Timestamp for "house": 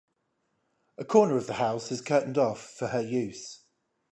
1.53-1.91